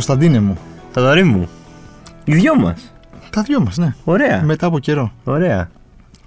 [0.00, 0.58] Κωνσταντίνε μου.
[0.92, 1.48] Τα δωρή μου.
[2.24, 2.94] Οι δυο μας.
[3.30, 3.94] Τα δυο μας, ναι.
[4.04, 4.42] Ωραία.
[4.42, 5.12] Μετά από καιρό.
[5.24, 5.70] Ωραία.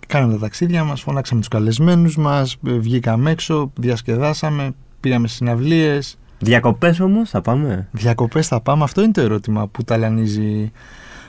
[0.07, 6.17] Κάναμε τα ταξίδια μας, φωνάξαμε τους καλεσμένους μας, βγήκαμε έξω, διασκεδάσαμε, πήγαμε συναυλίες.
[6.39, 8.83] Διακοπές όμως, θα πάμε; Διακοπές θα πάμε.
[8.83, 10.71] Αυτό είναι το ερώτημα που ταλανίζει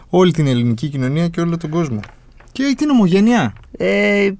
[0.09, 2.01] όλη την ελληνική κοινωνία και όλο τον κόσμο.
[2.53, 3.53] Και την ομογένεια.
[3.77, 4.31] Ε,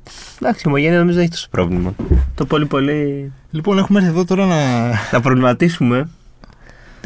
[0.41, 1.95] εντάξει, η ομογένεια νομίζω δεν έχει τόσο πρόβλημα.
[2.35, 3.33] Το πολύ πολύ.
[3.51, 4.89] Λοιπόν, έχουμε έρθει εδώ τώρα να.
[5.13, 6.09] να προβληματίσουμε.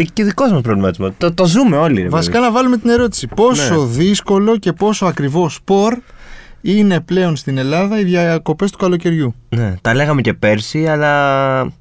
[0.04, 1.10] Και δικό μας προβληματισμό.
[1.18, 2.02] Το, το ζούμε όλοι.
[2.02, 3.26] Ρε, Βασικά να βάλουμε την ερώτηση.
[3.26, 3.86] Πόσο Ναι.
[3.86, 5.96] δύσκολο και πόσο ακριβό σπορ
[6.60, 11.72] είναι πλέον στην Ελλάδα οι διακοπές του καλοκαιριού; Ναι, τα λέγαμε και πέρσι, αλλά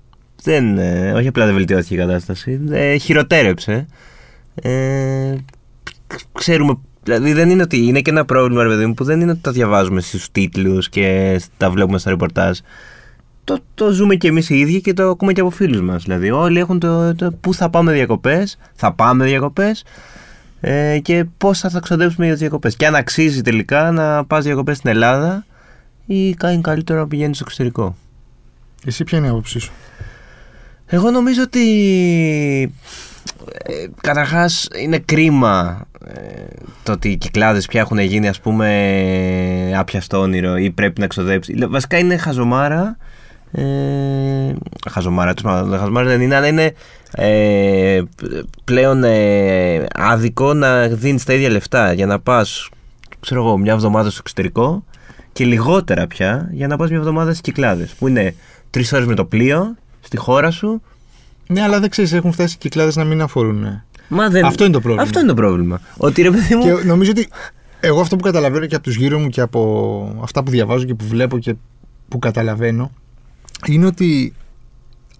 [0.43, 3.85] δεν, ε, όχι απλά δεν βελτιώθηκε η κατάσταση, ε, χειροτέρεψε.
[4.61, 5.35] Ε,
[6.31, 9.31] ξέρουμε, δηλαδή δεν είναι ότι είναι και ένα πρόβλημα, ρε παιδί μου, που δεν είναι
[9.31, 12.57] ότι τα διαβάζουμε στους τίτλους και τα βλέπουμε στα ρεπορτάζ.
[13.47, 16.03] Το, το ζούμε και εμείς οι ίδιοι και το ακούμε και από φίλους μας.
[16.03, 19.83] Δηλαδή όλοι έχουν το, το πού θα πάμε διακοπές, θα πάμε διακοπές
[20.61, 22.75] ε, και πώς θα τα ξοδέψουμε για τις διακοπές.
[22.75, 25.45] Και αν αξίζει τελικά να πας διακοπές στην Ελλάδα
[26.05, 27.95] ή κάνει καλύτερο να πηγαίνεις στο εξωτερικό.
[28.85, 29.71] Εσύ ποια είναι η άποψή σου;
[30.85, 31.63] Εγώ νομίζω ότι
[33.63, 36.21] ε, καταρχάς είναι κρίμα ε,
[36.83, 41.65] το ότι οι κυκλάδες πια έχουν γίνει ας πούμε άπιαστο όνειρο ή πρέπει να ξοδέψει.
[41.69, 42.97] Βασικά είναι χαζομάρα.
[43.51, 44.53] Ε,
[44.89, 46.73] χαζομάρα, τέλος πάντων, χαζομάρα δεν είναι, αλλά είναι
[47.11, 48.01] ε,
[48.63, 52.69] πλέον ε, άδικο να δίνεις τα ίδια λεφτά για να πας
[53.19, 54.83] ξέρω εγώ, μια εβδομάδα στο εξωτερικό
[55.33, 58.35] και λιγότερα πια για να πας μια εβδομάδα στις κυκλάδες που είναι
[58.69, 60.81] τρεις ώρες με το πλοίο στη χώρα σου
[61.47, 63.63] Ναι, αλλά δεν ξέρεις, έχουν φτάσει οι κυκλάδες να μην αφορούν.
[63.63, 63.83] ε.
[64.07, 64.45] Μα δεν...
[64.45, 65.03] Αυτό είναι το πρόβλημα.
[65.03, 65.81] Αυτό είναι το πρόβλημα.
[65.97, 66.63] Ότι ρε παιδί μου.
[66.63, 67.27] Και νομίζω ότι
[67.79, 70.93] εγώ αυτό που καταλαβαίνω και από τους γύρω μου και από αυτά που διαβάζω και
[70.93, 71.55] που βλέπω και
[72.07, 72.91] που καταλαβαίνω
[73.65, 74.33] είναι ότι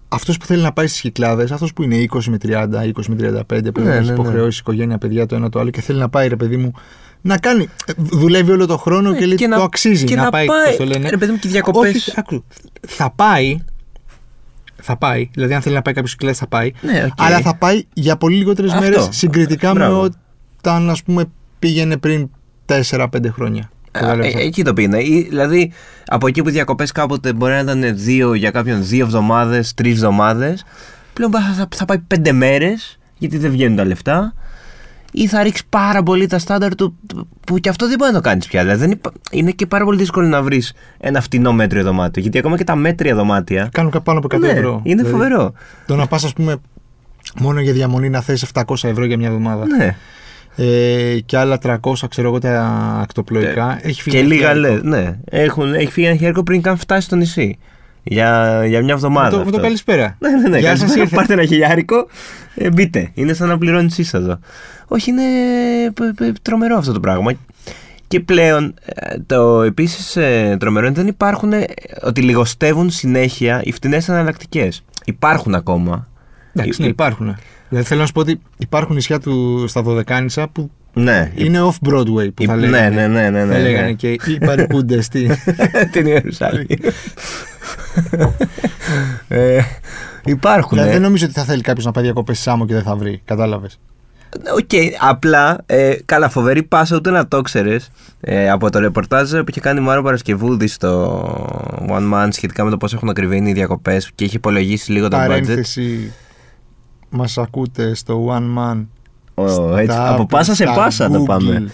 [0.08, 3.14] αυτός που θέλει να πάει στις κυκλάδες, αυτός που είναι 20 με 30, 20 με
[3.14, 4.12] 35, που Ναι, έχει ναι, ναι.
[4.12, 6.72] υποχρεώσεις οικογένεια, παιδιά, το ένα το άλλο και θέλει να πάει, ρε παιδί μου,
[7.20, 7.68] να κάνει.
[7.96, 10.46] Δουλεύει όλο το χρόνο και λέει και το να- αξίζει και να, να πάει.
[10.46, 11.08] πάει, πώς το λένε.
[11.10, 11.94] ρε παιδί μου, και οι διακοπές.
[11.96, 12.44] Όχι, άκου,
[12.88, 13.58] θα πάει.
[14.82, 16.72] Θα πάει, δηλαδή αν θέλει να πάει κάποιος κυκλάδες θα πάει.
[16.80, 17.12] Ναι, οκ.
[17.16, 18.82] Αλλά θα πάει για πολύ λιγότερες Αυτό.
[18.84, 20.00] μέρες συγκριτικά Μπράβο.
[20.02, 20.08] με
[20.58, 21.24] όταν ας πούμε
[21.58, 22.30] πήγαινε πριν
[22.66, 23.70] 4-5 χρόνια.
[24.00, 24.34] Κατάλαβες.
[24.34, 24.98] Ε, εκεί το πήγαινε.
[25.02, 25.72] Ή, Δηλαδή,
[26.06, 30.64] από εκεί που διακοπές κάποτε μπορεί να ήταν δύο για κάποιον δύο εβδομάδες, τρεις εβδομάδες,
[31.12, 34.32] πλέον θα, θα, θα πάει πέντε μέρες, γιατί δεν βγαίνουν τα λεφτά,
[35.12, 36.96] ή θα ρίξεις πάρα πολύ τα στάνταρ του,
[37.46, 38.62] που και αυτό δεν μπορεί να το κάνεις πια.
[38.62, 42.22] Δηλαδή, δεν υπά- είναι και πάρα πολύ δύσκολο να βρεις ένα φτηνό μέτριο δωμάτιο.
[42.22, 43.68] Γιατί ακόμα και τα μέτρια δωμάτια.
[43.72, 44.80] Κάνουν κα- πάνω από 100 ναι, ευρώ.
[44.84, 45.52] είναι Δηλαδή, φοβερό.
[45.86, 46.56] Το να πας, ας πούμε,
[47.40, 49.66] μόνο για διαμονή να θέσει 700 ευρώ για μια εβδομάδα.
[49.66, 49.96] Ναι.
[50.60, 51.76] Ε, και άλλα 300,
[52.08, 52.60] ξέρω εγώ, τα
[53.02, 53.78] ακτοπλοϊκά.
[53.82, 54.86] Έχει φύγει Και ένα λίγα χιλιάρικο.
[54.88, 54.96] λε.
[55.00, 55.16] Ναι.
[55.30, 57.58] Έχουν, έχει φύγει ένα χέρι πριν καν φτάσει στο νησί.
[58.02, 59.24] Για, για μια εβδομάδα.
[59.26, 59.62] Με το, με το αυτός.
[59.62, 60.16] καλησπέρα.
[60.20, 60.58] Ναι, ναι, ναι.
[60.58, 61.16] Γεια σας, Καλησπέρα, ήρθε.
[61.16, 62.06] Πάρτε ένα χιλιάρικο,
[62.54, 63.10] ε, μπείτε.
[63.14, 64.38] Είναι σαν να πληρώνεις είσοδο.
[64.88, 65.22] Όχι, είναι
[65.94, 67.32] π- π- τρομερό αυτό το πράγμα.
[68.08, 70.12] Και πλέον ε, το επίσης
[70.58, 71.52] τρομερό είναι ότι δεν υπάρχουν.
[71.52, 71.64] ε,
[72.02, 74.84] ότι λιγοστεύουν συνέχεια οι φτηνές εναλλακτικές.
[75.04, 76.08] Υπάρχουν ακόμα.
[76.62, 77.36] Εντάξει, Ε, ναι, υπάρχουν.
[77.68, 81.32] Δηλαδή θέλω να σου πω ότι υπάρχουν νησιά του, στα Δωδεκάνησα που Ναι.
[81.34, 83.06] είναι off-Broadway που Υ- θα ναι, λέγανε.
[83.06, 83.92] ναι, ναι, ναι, Θα ναι, λέγανε ναι.
[83.92, 85.30] και οι παροικούντες στη...
[85.92, 86.66] Την Ιερουσαλήμ.
[89.28, 89.60] ε,
[90.24, 90.70] υπάρχουν.
[90.70, 90.92] δηλαδή ε.
[90.92, 93.20] δεν νομίζω ότι θα θέλει κάποιος να πάει διακοπές στη Σάμο και δεν θα βρει.
[93.24, 93.78] Κατάλαβες.
[94.56, 94.70] Οκ,
[95.08, 97.90] απλά, ε, καλά, φοβερή πάσα, ούτε να το ξέρεις.
[98.20, 101.22] Ε, από το ρεπορτάζ που είχε κάνει Μάρω Παρασκευούδη στο
[101.88, 105.16] One Man σχετικά με το πώς έχουν ακριβήνει οι διακοπές και είχε υπολογίσει λίγο το
[105.20, 105.60] budget.
[107.10, 107.38] Παρένθεση.
[107.38, 108.86] Μας ακούτε στο One Man.
[109.34, 111.66] Ω, έτσι, στα- από πάσα σε στα πάσα το Google, πάμε.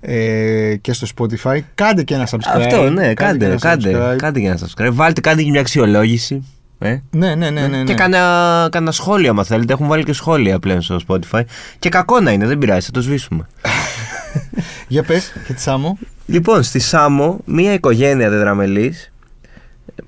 [0.00, 1.58] Ε, και στο Spotify.
[1.74, 2.56] Κάντε και ένα subscribe.
[2.56, 4.16] Αυτό, ναι, και κάντε, ένα κάντε, subscribe.
[4.16, 4.90] κάντε και ένα subscribe.
[4.92, 6.44] Βάλτε, κάντε και μια αξιολόγηση.
[6.78, 6.98] Ε.
[7.10, 7.60] Ναι, ναι, ναι.
[7.66, 7.84] ναι, ναι.
[7.84, 9.72] Και κάνα, κάνα σχόλιο, άμα θέλετε.
[9.72, 11.40] Έχουν βάλει και σχόλια πλέον στο Spotify.
[11.78, 13.46] Και κακό να είναι, δεν πειράζει, θα το σβήσουμε.
[14.88, 15.98] Για πες, και τη Σάμο.
[16.26, 19.12] Λοιπόν, στη Σάμο, μία οικογένεια τετραμελής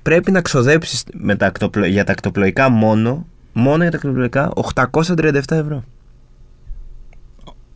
[0.01, 3.25] πρέπει να ξοδέψεις με τα ακτοπλο- για τα ακτοπλοϊκά μόνο,
[3.59, 5.83] μόνο για τα ακτοπλοϊκά, 837 ευρώ.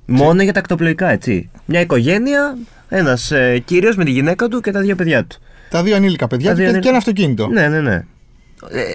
[0.06, 1.50] Μόνο για τα ακτοπλοϊκά, έτσι.
[1.66, 2.58] Μια οικογένεια,
[2.90, 5.38] ένας ε, κύριος με τη γυναίκα του και τα δύο παιδιά του.
[5.70, 6.84] Τα δύο ανήλικα παιδιά Τα του δύο και, ανήλικα.
[6.84, 7.48] και ένα αυτοκίνητο.
[7.48, 8.06] Ναι, ναι, ναι.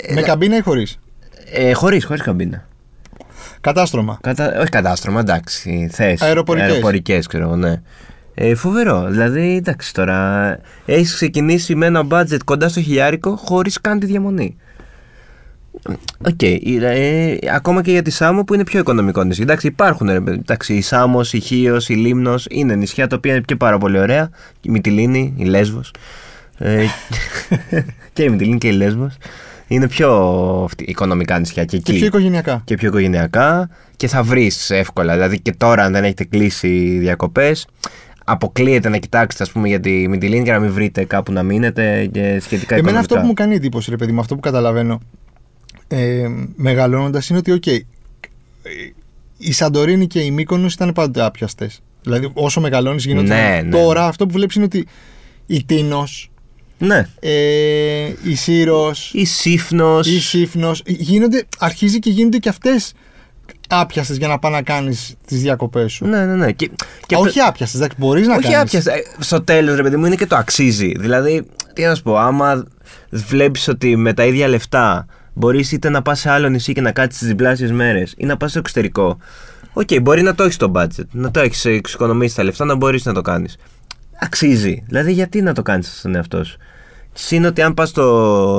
[0.09, 0.99] Ε, Με καμπίνα ή χωρίς;
[1.53, 2.67] ε, χωρίς, χωρίς καμπίνα.
[3.61, 4.19] Κατάστρωμα.
[4.21, 4.59] Κατα...
[4.61, 5.89] Όχι κατάστρωμα, εντάξει.
[5.93, 6.25] Θέσει.
[6.25, 6.69] Αεροπορικές.
[6.69, 7.83] Αεροπορικές, ξέρω εγώ, ναι.
[8.35, 9.07] Ε, φοβερό.
[9.11, 10.59] Δηλαδή, εντάξει τώρα.
[10.87, 14.57] Έχεις ξεκινήσει με ένα budget κοντά στο χιλιάρικο χωρίς καν τη διαμονή.
[16.27, 16.43] Οκ.
[16.43, 19.43] ε, ακόμα και για τη Σάμο που είναι πιο οικονομικό νησί.
[19.43, 20.09] Εντάξει, υπάρχουν.
[20.11, 23.57] Ρε, παιδί, εντάξει, η Σάμος, η Χίος, η Λήμνος είναι νησιά τα οποία είναι και
[23.57, 24.31] πάρα πολύ ωραία.
[24.63, 25.91] Η Μυτιλήνη, η Λέσβος.
[26.59, 26.85] Ε,
[28.13, 29.17] και η Μυτιλήνη και η Λέσβος.
[29.69, 30.11] Είναι πιο
[30.65, 31.93] αυτή, οικονομικά νησιά και εκεί.
[31.93, 32.63] Και πιο οικογενειακά.
[32.65, 35.13] και πιο οικογενειακά και θα βρεις εύκολα.
[35.13, 37.67] Δηλαδή και τώρα, αν δεν έχετε κλείσει διακοπές,
[38.25, 42.09] αποκλείεται να κοιτάξετε, ας πούμε, για τη Μυτιλήνη και να μην βρείτε κάπου να μείνετε
[42.13, 42.99] και σχετικά Εμένα οικονομικά.
[42.99, 45.01] αυτό που μου κάνει εντύπωση, ρε παιδί μου, αυτό που καταλαβαίνω
[45.89, 47.79] ε, μεγαλώνοντας είναι ότι, οκ, ε,
[49.39, 51.81] η Σαντορίνη και η Μύκονος ήταν πάντα άπιαστες.
[52.03, 53.35] Δηλαδή, όσο μεγαλώνεις, γίνονται.
[53.35, 53.71] Ναι, ναι.
[53.71, 54.87] Τώρα αυτό που βλέπεις είναι ότι
[55.47, 56.31] η Τήνος,
[56.79, 57.09] Ναι.
[57.21, 60.07] ε, η Σύρος, Η Σίφνος.
[60.07, 62.93] η Σίφνος, γίνονται, αρχίζει και γίνονται και αυτές
[63.69, 66.05] άπιαστες για να πάει να κάνεις τις διακοπές σου.
[66.07, 66.53] Ναι, ναι, ναι.
[66.53, 66.71] Και,
[67.07, 68.59] και Α, όχι άπιαστες, εντάξει, μπορείς να όχι κάνεις.
[68.59, 68.93] άπιαστα.
[68.95, 70.93] Ε, Στο τέλος, ρε παιδί μου, είναι και το αξίζει.
[70.99, 72.67] Δηλαδή, τι να σου πω, άμα
[73.11, 75.07] βλέπεις ότι με τα ίδια λεφτά
[75.39, 78.37] μπορείς είτε να πας σε άλλο νησί και να κάτσεις τις διπλάσιες μέρες ή να
[78.37, 79.19] πας στο εξωτερικό.
[79.73, 83.05] Οκ, μπορεί να το έχεις το budget, να το έχεις εξοικονομήσει τα λεφτά, να μπορείς
[83.05, 83.57] να το κάνεις.
[84.21, 84.83] Αξίζει.
[84.87, 86.59] Δηλαδή, γιατί να το κάνεις στον εαυτό σου;
[87.13, 87.93] Συν ότι αν πας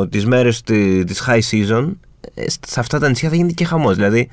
[0.10, 1.92] τις μέρες τη high season,
[2.34, 3.96] ε, σε αυτά τα νησιά θα γίνει και χαμός.
[3.96, 4.30] Δηλαδή,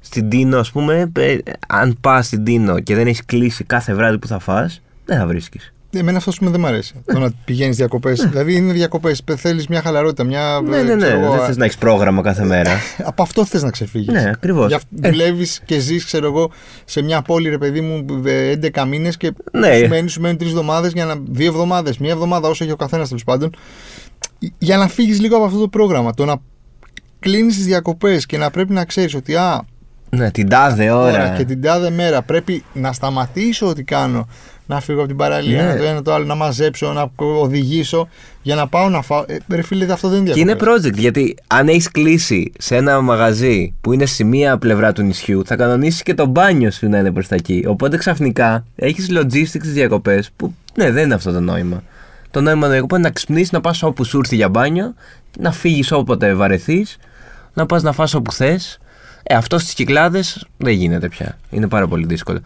[0.00, 1.36] στην Τίνο, ας πούμε, ε,
[1.68, 5.26] αν πας στην Τίνο και δεν έχεις κλείσει κάθε βράδυ που θα φας, δεν θα
[5.26, 5.72] βρίσκεις.
[5.92, 6.94] Εμένα αυτό που δεν μου αρέσει.
[7.04, 8.20] το να πηγαίνεις διακοπές.
[8.30, 9.22] δηλαδή είναι διακοπές.
[9.36, 10.24] Θέλεις μια χαλαρότητα.
[10.24, 11.06] Μια, Ναι, ε, ναι, ναι.
[11.06, 12.70] ξέρω εγώ, Δεν θες να έχεις πρόγραμμα κάθε μέρα.
[13.10, 14.12] Από αυτό θες να ξεφύγεις.
[14.12, 14.76] ναι, ακριβώς.
[14.90, 16.50] Δουλεύεις και ζεις, ξέρω εγώ,
[16.84, 19.74] σε μια πόλη, ρε παιδί μου, ε, 11 μήνες και Ναι.
[19.76, 21.14] σου μένεις, σου μένουν τρεις εβδομάδες, για να.
[21.28, 23.50] δύο εβδομάδες, μία εβδομάδα, όσο έχει ο καθένας τέλος πάντων.
[24.58, 26.14] Για να φύγεις λίγο από αυτό το πρόγραμμα.
[26.14, 26.36] Το να
[27.18, 29.64] κλείνεις τις διακοπές και να πρέπει να ξέρεις ότι α,
[30.10, 31.02] Ναι, την τάδε ώρα.
[31.24, 34.28] ώρα και την τάδε μέρα πρέπει να σταματήσω ό,τι κάνω.
[34.70, 35.76] Να φύγω από την παραλία, Ναι.
[35.76, 38.08] το ένα το άλλο, να μαζέψω, να οδηγήσω
[38.42, 39.24] για να πάω να φάω.
[39.26, 40.86] Ε, ρε φίλε, αυτό δεν είναι Και είναι διακοπές.
[40.90, 45.42] project γιατί αν έχεις κλείσει σε ένα μαγαζί που είναι στη μία πλευρά του νησιού,
[45.46, 47.64] θα κανονίσεις και το μπάνιο σου να είναι προς τα εκεί.
[47.68, 51.82] Οπότε ξαφνικά έχεις logistics διακοπές που ναι, δεν είναι αυτό το νόημα.
[52.30, 54.94] Το νόημα των διακοπών είναι να ξυπνήσεις, να πας όπου σου έρθει για μπάνιο,
[55.38, 56.96] να φύγεις όποτε βαρεθείς,
[57.54, 58.78] να πας να φας όπου θες.
[59.22, 61.38] Ε, αυτό στις κυκλάδες δεν γίνεται πια.
[61.50, 62.40] Είναι πάρα πολύ δύσκολο.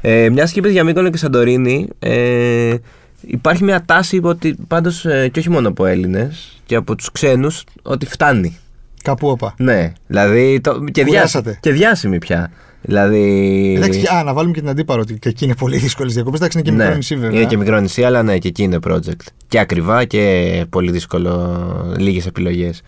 [0.00, 2.74] Ε, Μιας και είπες για Μύκονο και Σαντορίνη, ε,
[3.20, 8.06] υπάρχει μια τάση ότι πάντως και όχι μόνο από Έλληνες και από τους ξένους ότι
[8.06, 8.58] φτάνει.
[9.02, 9.54] Κάπου όπα.
[9.58, 10.60] Ναι, δηλαδή.
[10.60, 11.42] Το, και, Κουράσατε.
[11.42, 12.50] διάσημη, και διάσημη πια.
[12.82, 13.74] Δηλαδή.
[13.76, 16.38] Εντάξει, και- α, να βάλουμε και την αντίπαρο ότι και εκεί είναι πολύ δύσκολες διακοπές.
[16.38, 17.38] Εντάξει, είναι και ναι, μικρό νησί βέβαια.
[17.40, 19.26] είναι και μικρό νησί, αλλά ναι, και εκεί είναι project.
[19.48, 22.82] Και ακριβά και πολύ δύσκολο, λίγες επιλογές.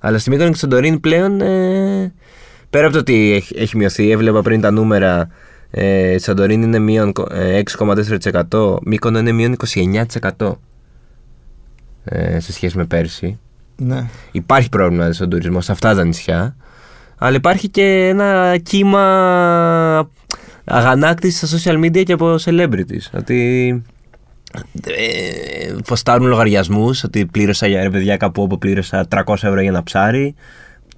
[0.00, 1.40] Αλλά στη Μύκονο και στο Σαντορίνη πλέον.
[1.40, 2.12] Ε,
[2.76, 5.28] πέρα από το ότι έχει, έχει μειωθεί, έβλεπα πριν τα νούμερα.
[5.70, 9.56] Ε, η Σαντορίνη είναι μείον ε, 6,4%, Μύκονο είναι μείον
[10.38, 10.52] 29%
[12.04, 13.38] ε, σε σχέση με πέρσι.
[13.76, 14.06] Ναι.
[14.32, 16.56] Υπάρχει πρόβλημα στον τουρισμό σε αυτά τα νησιά.
[17.18, 20.08] Αλλά υπάρχει και ένα κύμα
[20.64, 23.10] αγανάκτησης στα social media και από celebrities.
[23.12, 23.82] Ότι
[24.86, 29.82] ε, ποστάρουν λογαριασμούς, ότι πλήρωσα για ρε παιδιά κάπου όπου πλήρωσα 300 ευρώ για ένα
[29.82, 30.34] ψάρι, τε-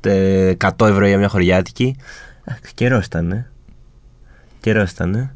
[0.02, 1.96] 100 ευρώ για μια χωριάτικη.
[2.74, 3.50] Καιρός ήταν, ε.
[4.60, 5.32] Καιρός ήταν, ε.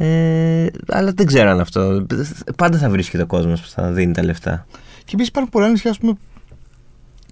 [0.00, 2.06] Ε, αλλά δεν ξέρω αν αυτό.
[2.56, 4.66] Πάντα θα βρίσκεται ο κόσμος που θα δίνει τα λεφτά.
[4.98, 6.12] Και επίσης υπάρχουν πολλά νησιά, ας πούμε,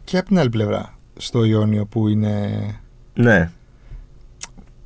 [0.05, 2.65] και από την άλλη πλευρά, στο Ιόνιο που είναι.
[3.15, 3.51] Ναι.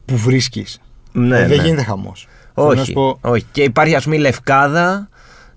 [0.05, 0.81] που βρίσκεις.
[1.13, 1.65] ναι δεν ναι.
[1.65, 2.29] γίνεται χαμός.
[2.55, 3.47] Όχι, όχι.
[3.53, 5.09] Και υπάρχει ας πούμε η Λευκάδα.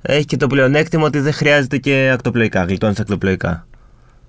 [0.02, 2.64] Έχει και το πλεονέκτημα ότι δεν χρειάζεται και ακτοπλοϊκά.
[2.64, 3.68] Γλιτώνεις ακτοπλοϊκά.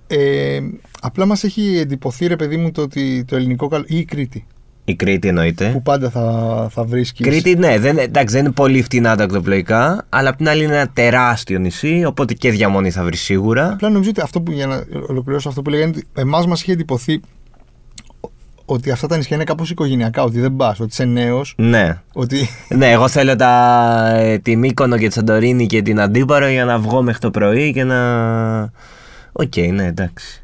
[0.07, 0.59] Ε,
[1.01, 3.83] απλά μας έχει εντυπωθεί, ρε παιδί μου, το ότι το ελληνικό καλό.
[3.87, 4.45] ή η Κρήτη.
[4.85, 5.69] Η Κρήτη εννοείται.
[5.69, 7.27] Που πάντα θα, θα βρίσκεις.
[7.27, 10.73] Κρήτη, ναι, δεν, εντάξει, δεν είναι πολύ φτηνά τα ακτοπλοϊκά, αλλά απ' την άλλη είναι
[10.73, 13.71] ένα τεράστιο νησί, οπότε και διαμονή θα βρεις σίγουρα.
[13.71, 16.71] Απλά νομίζω ότι αυτό που για να ολοκληρώσω αυτό που λέγανε, ότι εμάς μας είχε
[16.71, 17.21] εντυπωθεί
[18.65, 20.23] ότι αυτά τα νησιά είναι κάπως οικογενειακά.
[20.23, 21.53] Ότι δεν πας, ότι είσαι νέος.
[21.57, 22.01] Ναι.
[22.13, 26.65] Ότι Ναι, εγώ θέλω τα, ε, τη Μύκονο και τη Σαντορίνη και την Αντίπαρο για
[26.65, 28.71] να βγω μέχρι το πρωί και να.
[29.37, 30.43] Οκ, ναι, εντάξει.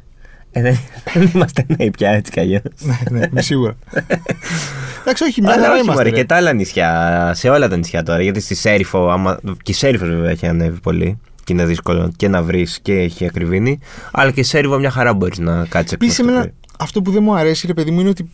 [0.50, 0.78] Ε, δεν,
[1.12, 2.62] δεν είμαστε νέοι πια έτσι κι αλλιώς.
[2.86, 3.76] ναι, ναι, είμαι σίγουρα.
[5.00, 6.02] Εντάξει, όχι, μια Αλλά χαρά όχι, είμαστε.
[6.02, 6.16] μωρέ, ρε.
[6.16, 8.22] και τα άλλα νησιά, σε όλα τα νησιά τώρα.
[8.22, 12.28] Γιατί στη Σέριφο, άμα, και η Σέριφος βέβαια έχει ανέβει πολύ και είναι δύσκολο και
[12.28, 13.78] να βρεις και έχει ακριβύνει.
[14.12, 16.54] Αλλά και η Σέριφο μια χαρά μπορείς να κάτσεις Επίσης, εκτός το εμένα πρωί.
[16.78, 18.30] Αυτό που δεν μου αρέσει, ρε παιδί μου, είναι ότι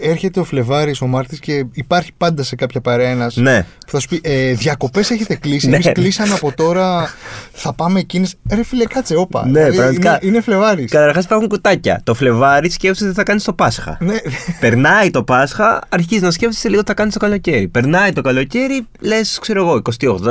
[0.00, 3.62] ε, έρχεται ο Φλεβάρης, ο Μάρτης και υπάρχει πάντα σε κάποια παρέα ένας Ναι.
[3.86, 5.68] που θα σου πει ε, Διακοπές έχετε κλείσει.
[5.68, 5.74] Ναι.
[5.74, 7.10] Εμείς κλείσαμε από τώρα.
[7.52, 8.34] Θα πάμε εκείνες.
[8.50, 9.46] Ρε φίλε, κάτσε, όπα.
[9.46, 10.10] Ναι, Δηλαδή, πραγματικά.
[10.10, 10.90] είναι, είναι Φλεβάρης.
[10.90, 12.00] Καταρχάς υπάρχουν κουτάκια.
[12.04, 13.96] Το Φλεβάρι σκέφτεσαι τι θα κάνεις το Πάσχα.
[14.00, 14.16] Ναι,
[14.60, 17.68] Περνάει το Πάσχα, αρχίζεις να σκέφτεσαι λίγο τι θα κάνεις το καλοκαίρι.
[17.68, 19.82] Περνάει το καλοκαίρι, λες, ξέρω εγώ,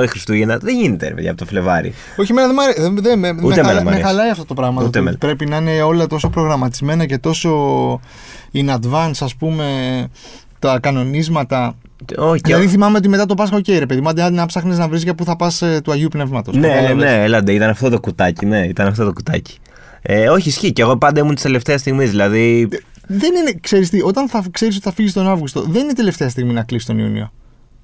[0.01, 0.57] 28 Χριστούγεννα.
[0.57, 1.93] Δεν γίνεται, ρε παιδιά, από το Φλεβάρι.
[2.17, 2.81] όχι, εμένα δεν μ' αρέσει.
[2.81, 4.05] Δεν, δεν, με, με, εμένα χαλά- μ' με αρέσει.
[4.07, 4.73] χαλάει αυτό το πράγμα.
[4.73, 5.17] Ούτε το ότι εμένα.
[5.17, 7.58] πρέπει να είναι όλα τόσο προγραμματισμένα και τόσο
[8.53, 10.07] in advance, ας πούμε,
[10.59, 11.75] τα κανονίσματα.
[12.17, 14.87] Όχι, Δηλαδή θυμάμαι ότι μετά το Πάσχα, οκ, ρε παιδί μου, άντε να ψάχνεις να
[14.87, 16.55] βρεις για πού θα πας του Αγίου Πνεύματος.
[16.55, 19.57] Ναι, ναι, ναι, έλα ντε, ήταν αυτό το κουτάκι, ναι, ήταν αυτό το κουτάκι.
[20.01, 20.73] Ε, όχι, ισχύει.
[20.73, 22.09] Και εγώ πάντα ήμουν της τελευταίας στιγμής.
[22.09, 22.67] Δηλαδή.
[23.07, 26.29] Δεν είναι, ξέρεις τι, όταν θα ξέρεις ότι θα φύγεις τον Αύγουστο, δεν είναι τελευταία
[26.29, 27.31] στιγμή να κλείσεις τον Ιούνιο.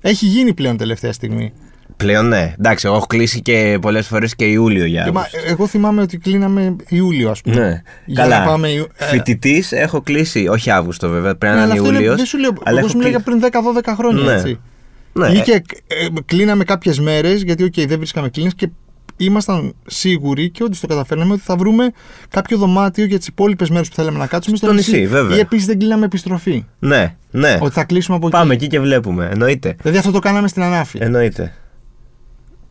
[0.01, 1.53] Έχει γίνει πλέον τελευταία στιγμή.
[1.97, 2.53] Πλέον ναι.
[2.59, 5.49] Εντάξει, εγώ έχω κλείσει και πολλές φορές και Ιούλιο για Και, μα, Αύγουστο.
[5.51, 7.55] εγώ θυμάμαι ότι κλείναμε Ιούλιο, ας πούμε.
[7.55, 7.81] Ναι.
[8.05, 8.39] Για Καλά.
[8.39, 10.47] να πάμε Ιου- ε, Φοιτητής έχω κλείσει.
[10.47, 12.15] Όχι Αύγουστο βέβαια, πρέπει Ναι, να αλλά είναι αυτό είναι, Ιούλιος.
[12.15, 13.39] δεν σου λέω, αλλά εγώ έχω σου μιλάω για κλείσει.
[13.39, 13.51] πριν
[13.85, 14.33] 10-12 χρόνια, Ναι.
[14.33, 14.59] έτσι.
[15.13, 15.27] Ναι.
[15.27, 15.51] Ή και
[15.87, 18.69] ε, κλείναμε κάποιες μέρες, γιατί οκ, δεν βρίσκαμε κλίνες και
[19.17, 21.91] ήμασταν σίγουροι και όντως το καταφέρναμε ότι θα βρούμε
[22.29, 25.37] κάποιο δωμάτιο για τις υπόλοιπες μέρες που θέλαμε να κάτσουμε στο, Στο νησί, βέβαια.
[25.37, 26.65] Ή επίσης δεν κλείναμε επιστροφή.
[26.79, 27.57] Ναι, ναι.
[27.61, 28.35] Ότι θα κλείσουμε από εκεί.
[28.35, 29.29] Πάμε εκεί και βλέπουμε.
[29.31, 29.75] Εννοείται.
[29.81, 30.97] Δηλαδή αυτό το κάναμε στην Ανάφη.
[31.01, 31.53] Εννοείται.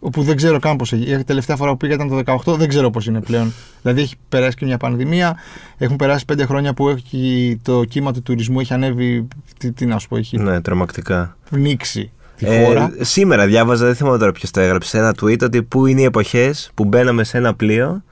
[0.06, 1.10] Όπου δεν ξέρω καν πώς έχει.
[1.12, 3.52] Η τελευταία φορά που πήγα ήταν το 18, δεν ξέρω πώς είναι πλέον.
[3.82, 5.36] Δηλαδή έχει περάσει και μια πανδημία.
[5.78, 9.28] Έχουν περάσει πέντε χρόνια που έχει το κύμα του τουρισμού έχει ανέβει.
[9.58, 11.36] Τι, τι να σου πω, έχει Ναι, τρομακτικά.
[11.50, 12.92] πνίξει τη Ε, χώρα.
[13.00, 16.70] σήμερα διάβαζα, δεν θυμάμαι τώρα ποιος το έγραψε, ένα tweet ότι πού είναι οι εποχές
[16.74, 18.02] που μπαίναμε σε ένα πλοίο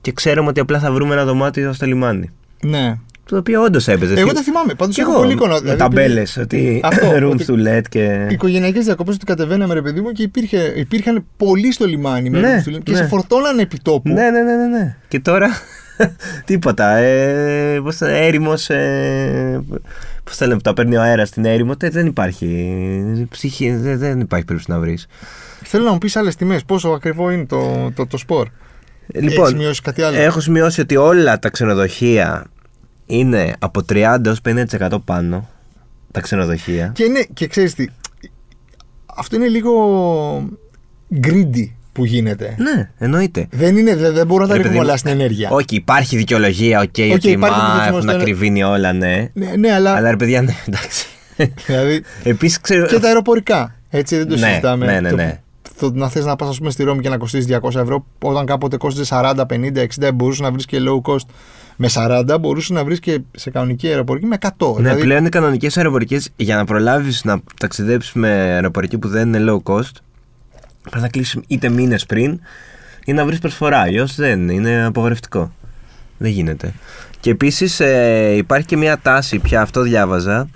[0.00, 2.30] και ξέρουμε ότι απλά θα βρούμε ένα δωμάτιο στο λιμάνι.
[2.62, 2.98] Ναι.
[3.30, 4.12] Το οποίο όντως έπαιζε.
[4.14, 4.74] Εγώ Θυ- το θυμάμαι.
[4.74, 5.52] Πάντως Κι έχω εγώ, πολύ εικόνα.
[5.54, 8.26] Με Δηλαδή, ταμπέλες, ότι Αυτό, rooms ότι- to let και.
[8.30, 12.62] Οικογενειακές διακοπές ότι κατεβαίναμε, ρε παιδί μου, και υπήρχε, υπήρχαν πολλοί στο λιμάνι με Ναι,
[12.66, 12.96] rooms to let και ναι.
[12.96, 14.08] σε φορτώνανε επί τόπου.
[14.08, 14.96] Ναι, ναι, ναι, ναι, ναι.
[15.08, 15.48] Και τώρα
[16.44, 16.96] τίποτα.
[16.96, 19.60] Ε, πώς θα έρημος, ε,
[20.24, 22.74] πώς θα λέμε, που τα παίρνει ο αέρας στην έρημο, τε- δεν υπάρχει.
[23.30, 25.06] Ψυχή, δεν, δεν υπάρχει περίπτωση να βρεις.
[25.62, 26.64] Θέλω να μου πεις άλλες τιμές.
[26.64, 28.46] Πόσο ακριβό είναι το, το, το σπορ.
[29.14, 32.44] Λοιπόν, Έχεις σημειώσει κάτι άλλο; έχω σημειώσει ότι όλα τα ξενοδοχεία
[33.10, 34.40] είναι από 30 έως
[34.80, 35.48] 50% πάνω.
[36.12, 36.90] Τα ξενοδοχεία.
[36.94, 37.86] Και, είναι, και ξέρεις τι,
[39.16, 39.72] αυτό είναι λίγο
[41.22, 42.54] greedy που γίνεται.
[42.58, 43.46] Ναι, εννοείται.
[43.50, 45.50] Δεν, είναι, δεν, δεν μπορούμε να τα Ρε ρίχνουμε παιδί όλα μου, στην ενέργεια.
[45.50, 49.28] Όχι, υπάρχει δικαιολογία, OK, OK, ότι υπάρχει μα δικαιολογία έχουν στο ένα- ακριβύνει όλα, ναι.
[49.32, 51.06] Ναι, ναι, αλλά, Αλλά ρε παιδιά, ναι, εντάξει.
[51.66, 52.86] δηλαδή, Επίσης ξέρω.
[52.86, 53.74] και τα αεροπορικά.
[53.90, 54.86] Έτσι δεν το Ναι, συζητάμε.
[54.86, 55.40] ναι, ναι, Το- ναι.
[55.78, 58.76] Το, να θες να πας, πούμε, στη Ρώμη και να κοστίζει 200 ευρώ, όταν κάποτε
[58.76, 61.26] κόστιζε 40, 50, 60, μπορούσες να βρεις και low cost
[61.82, 64.48] με 40, μπορούσες να βρεις και σε κανονική αεροπορική με 100.
[64.74, 69.34] Ναι, δηλαδή, πλέον οι κανονικές αεροπορικές για να προλάβεις να ταξιδέψεις με αεροπορική που δεν
[69.34, 69.92] είναι low cost,
[70.82, 72.40] πρέπει να κλείσει είτε μήνες πριν
[73.04, 73.78] ή να βρεις προσφορά.
[73.78, 75.52] Αλλιώς δεν είναι, είναι απογορευτικό.
[76.18, 76.72] Δεν γίνεται.
[77.20, 77.80] Και επίσης
[78.36, 80.48] υπάρχει και μια τάση πια, αυτό διάβαζα.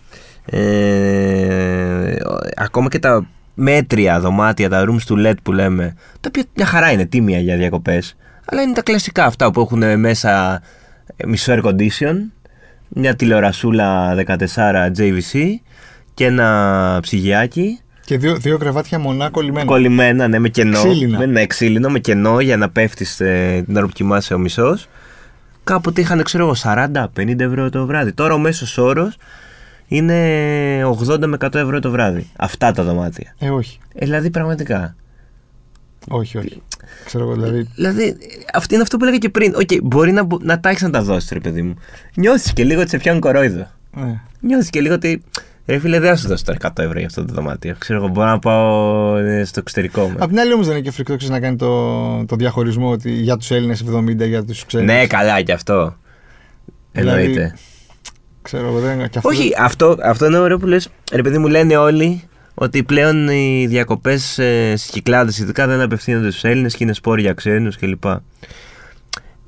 [0.45, 2.17] Ε,
[2.57, 6.91] ακόμα και τα μέτρια δωμάτια, τα rooms to let που λέμε, τα οποία μια χαρά
[6.91, 10.61] είναι τίμια για διακοπές, αλλά είναι τα κλασικά αυτά που έχουν μέσα ε,
[11.27, 12.15] μισό air condition,
[12.89, 14.37] μια τηλεορασούλα 14
[14.99, 15.41] JVC
[16.15, 19.65] και ένα ψυγιάκι Και δύο, δύο κρεβάτια μονά κολλημένα.
[19.67, 20.79] κολλημένα, ναι, με κενό.
[20.79, 21.19] Ξύλινα.
[21.19, 23.17] Με, ναι, ξύλινο, με κενό για να πέφτεις
[23.67, 24.89] την ώρα που κοιμάσαι ο μισός.
[25.65, 26.55] Κάποτε είχαν, ξέρω εγώ,
[27.17, 28.13] 40-50 ευρώ το βράδυ.
[28.13, 29.17] Τώρα ο μέσος όρος
[29.87, 30.15] είναι
[30.85, 32.31] 80 με 100 ευρώ το βράδυ.
[32.37, 33.35] Αυτά τα δωμάτια.
[33.39, 33.79] Ε, όχι.
[33.95, 34.95] Ε, δηλαδή, πραγματικά.
[36.09, 36.63] Όχι, όχι.
[37.05, 37.69] Ξέρω εγώ, δηλαδή.
[37.75, 38.17] Δηλαδή,
[38.55, 39.55] αυτό είναι αυτό που έλεγα και πριν.
[39.55, 41.75] Οκ, μπορεί να, μπο- να τα έχει να τα δώσεις, ρε παιδί μου.
[42.17, 43.67] Νιώθεις και λίγο ότι σε πιάνουν κορόιδο.
[43.91, 44.21] Ναι.
[44.41, 45.23] Νιώθεις και λίγο ότι.
[45.67, 47.75] Ρε φίλε, δεν θα σου δώσω τώρα 100 ευρώ για αυτό το δωμάτιο.
[47.79, 50.15] Ξέρω εγώ, μπορώ να πάω ε, στο εξωτερικό μου.
[50.19, 53.11] Απ' την άλλη όμως δεν είναι και φρικτό ξέρεις, να κάνει το, το διαχωρισμό ότι
[53.11, 54.87] για τους Έλληνες 70, για τους ξένους.
[54.87, 55.97] Ναι, καλά και αυτό.
[56.93, 57.55] Δηλαδή, Εννοείται.
[58.43, 60.89] Ξέρω εγώ, δεν και αυτό Όχι, αυτό, αυτό είναι ωραίο που λες.
[61.13, 62.23] Ρε παιδί μου, λένε όλοι
[62.55, 67.21] ότι πλέον οι διακοπές ε, στις κυκλάδες ειδικά δεν απευθύνονται στους Έλληνες και είναι σπόροι
[67.23, 68.05] για ξένους κλπ.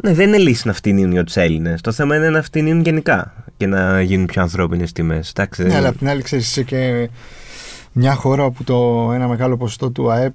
[0.02, 1.80] Ναι, δεν είναι λύση να φτύνουν για του Έλληνες.
[1.80, 5.30] Το θέμα είναι να φτύνουν γενικά και να γίνουν πιο ανθρώπινες τιμές.
[5.30, 7.08] Εντάξει, Ναι, δεν αλλά είναι- απ' την άλλη ξέρεις, είσαι και
[7.92, 10.32] μια χώρα όπου το ένα μεγάλο ποσοστό του ΑΕΠ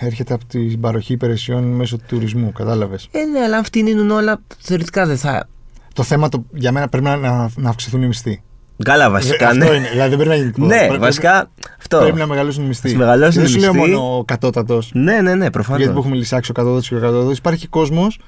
[0.00, 2.52] έρχεται από την παροχή υπηρεσιών μέσω του τουρισμού.
[2.52, 5.48] Κατάλαβες; Ε, ναι, αλλά αν φτύνουν όλα, θεωρητικά δεν θα.
[5.92, 8.42] Το θέμα το, για μένα πρέπει να, να, να αυξηθούν οι μισθοί.
[8.84, 9.48] Καλά, βασικά.
[9.48, 9.76] αυτό ναι.
[9.76, 9.88] είναι.
[9.90, 10.74] Δηλαδή δεν πρέπει να γίνει τίποτα.
[10.74, 11.98] Ναι, Πρέπει- βασικά αυτό.
[11.98, 12.88] Πρέπει να μεγαλώσουν οι μισθοί.
[12.88, 13.90] Ας μεγαλώσουν Και δεν οι σου λέω μισθοί.
[13.90, 14.90] μόνο ο κατώτατος.
[14.94, 15.78] Ναι, ναι, ναι, προφανώς.
[15.80, 17.38] Γιατί που έχουμε λησάξει ο κατώτατος και ο κατώτατος.
[17.38, 18.18] Υπάρχει κόσμος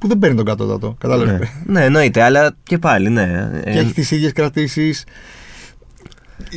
[0.00, 0.94] που δεν παίρνει τον κατώτατο.
[0.98, 1.38] Κατάλαβες.
[1.38, 1.48] Ναι.
[1.80, 3.50] ναι, εννοείται, αλλά και πάλι, ναι.
[3.64, 5.04] Και Ε, έχει τις ίδιες κρατήσεις.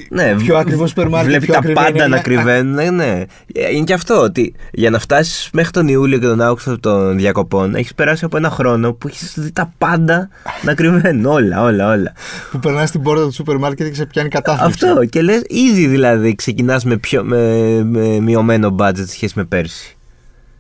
[0.10, 2.22] Ναι, πιο ακριβό σούπερ μάρκετ, Βλέπει πιο τα ακριβή πάντα είναι, να ναι.
[2.22, 2.74] κρυβαίνουν.
[2.74, 3.24] Ναι, ναι.
[3.54, 7.18] Ε, Είναι και αυτό ότι για να φτάσεις μέχρι τον Ιούλιο και τον Αύγουστο των
[7.18, 10.30] διακοπών, έχεις περάσει από ένα χρόνο που έχεις δει τα πάντα
[10.62, 11.26] να κρυβαίνουν.
[11.26, 12.14] Όλα, όλα, όλα.
[12.52, 14.88] Που περνάς στην πόρτα του σούπερ μάρκετ και σε πιάνει κατάθλιψη.
[14.88, 15.06] Αυτό.
[15.06, 19.98] Και λες, ήδη δηλαδή ξεκινάς με, πιο, με, με μειωμένο budget σε σχέση με πέρσι.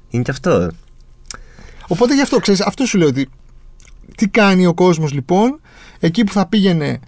[0.09, 0.69] Είναι και αυτό.
[1.87, 3.29] Οπότε γι' αυτό ξέρεις, αυτό σου λέω ότι.
[4.15, 5.59] Τι κάνει ο κόσμος λοιπόν,
[5.99, 6.99] εκεί που θα πήγαινε ε,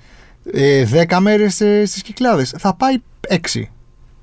[1.14, 2.96] 10 μέρες ε, στις κυκλάδες, θα πάει
[3.30, 3.38] 6.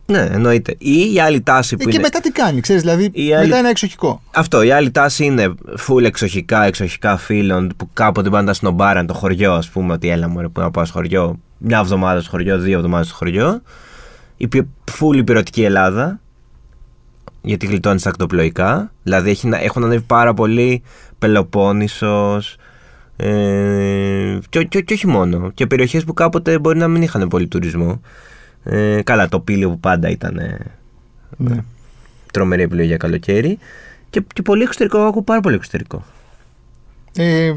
[0.06, 0.74] Ναι, εννοείται.
[0.78, 2.02] Ή η άλλη τάση που Ε, και είναι.
[2.02, 4.22] μετά τι κάνει, ξέρεις, δηλαδή Η άλλη- μετά είναι εξοχικό.
[4.30, 5.54] Αυτό, η άλλη τάση είναι
[5.88, 10.50] full εξοχικά, εξοχικά φίλων που κάποτε πάντα σνομπάραν το χωριό, ας πούμε, ότι έλα μου
[10.52, 13.62] που να πάω στο χωριό, μια εβδομάδα στο χωριό, δύο εβδομάδες στο χωριό.
[14.36, 14.68] Η πιο
[15.00, 16.20] full υπηρετική Ελλάδα.
[17.42, 18.92] γιατί γλιτώνεις τα ακτοπλοϊκά.
[19.02, 20.82] Δηλαδή έχει, να- έχουν ανέβει πάρα πολύ
[21.18, 22.56] Πελοπόννησος
[23.20, 25.50] ε, και, και, και όχι μόνο.
[25.54, 28.00] Και περιοχές που κάποτε μπορεί να μην είχαν πολύ τουρισμό.
[28.64, 30.58] Ε, καλά, το Πήλιο που πάντα ήταν ε,
[31.36, 31.56] Ναι.
[32.32, 33.58] τρομερή επιλογή για καλοκαίρι.
[34.10, 36.04] Και, και πολύ εξωτερικό, εγώ ακούω πάρα πολύ εξωτερικό.
[37.16, 37.54] Ε,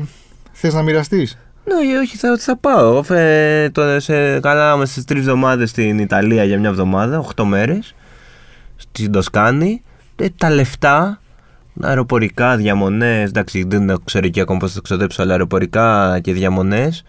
[0.51, 2.89] Θες να μοιραστείς; Ναι, όχι, θα, θα πάω.
[2.89, 7.43] Εγώ φε, το, σε, καλά, είμαστε στις τρεις εβδομάδες στην Ιταλία για μια εβδομάδα, 8
[7.43, 7.95] μέρες.
[8.75, 9.83] Στην Τοσκάνη.
[10.15, 11.21] Ε, τα λεφτά,
[11.79, 13.29] αεροπορικά, διαμονές.
[13.29, 17.03] Εντάξει, δεν ξέρω εκεί ακόμα πώς θα το ξοδέψω, αλλά αεροπορικά και διαμονές.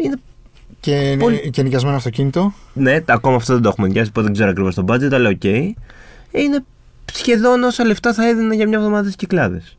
[0.00, 0.16] Είναι,
[0.80, 2.52] Και, Πολύ- και νοικιασμένο αυτοκίνητο.
[2.72, 5.28] ναι, τα- ακόμα αυτό δεν το έχουμε νοικιάσει, οπότε δεν ξέρω ακριβώς το budget, αλλά
[5.28, 5.44] οκ.
[5.44, 5.72] Ε,
[6.30, 6.64] Είναι
[7.12, 9.76] σχεδόν όσα λεφτά θα έδινα για μια εβδομάδα στις Κυκλάδες.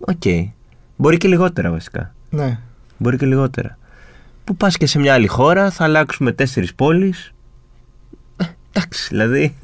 [0.00, 0.22] Οκ.
[0.96, 2.14] Μπορεί και λιγότερα βασικά.
[2.30, 2.58] Ναι.
[2.98, 3.78] Μπορεί και λιγότερα.
[4.44, 7.32] Που πας και σε μια άλλη χώρα, θα αλλάξουμε τέσσερις πόλεις.
[8.36, 9.54] Ε, εντάξει, δηλαδή.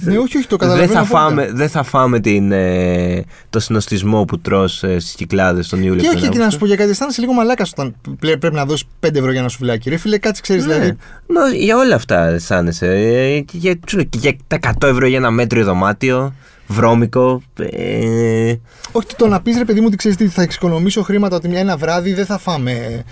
[0.00, 0.92] Ναι, όχι, όχι, το Δεν καταλαβαίνω.
[0.92, 1.18] θα, απόλυτα.
[1.18, 6.02] φάμε, δεν θα φάμε την, ε, το συνωστισμό που τρως ε, στις Κυκλάδες τον Ιούλιο.
[6.02, 6.50] Και τον όχι, και να Αύγουστο.
[6.50, 9.40] σου πω για κάτι, αισθάνεσαι λίγο μαλάκας όταν πλέ- πρέπει να δώσεις 5 ευρώ για
[9.40, 9.90] ένα σουβλάκι.
[9.90, 10.72] Ρε φίλε, κάτσε, ξέρεις Ναι.
[10.74, 10.96] δηλαδή.
[11.28, 12.86] Μα για όλα αυτά αισθάνεσαι.
[12.86, 16.34] Ε, και για, σου λέω, και για τα 100 ευρώ για ένα μέτριο δωμάτιο,
[16.68, 17.42] βρώμικο.
[17.60, 18.54] Ε,
[18.92, 21.58] Όχι το να πεις ρε παιδί μου ότι ξέρεις τι, θα εξοικονομήσω χρήματα ότι μια
[21.60, 23.02] ένα βράδυ δεν θα φάμε